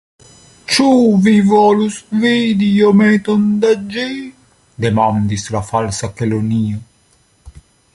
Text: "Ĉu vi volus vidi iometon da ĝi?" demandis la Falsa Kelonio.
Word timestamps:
"Ĉu 0.75 0.85
vi 1.27 1.33
volus 1.49 1.99
vidi 2.23 2.71
iometon 2.79 3.45
da 3.67 3.77
ĝi?" 3.95 4.09
demandis 4.87 5.47
la 5.57 5.67
Falsa 5.73 6.15
Kelonio. 6.21 6.81